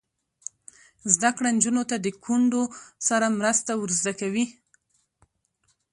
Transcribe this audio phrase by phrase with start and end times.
[1.13, 2.63] زده کړه نجونو ته د کونډو
[3.07, 4.45] سره مرسته ور زده کوي.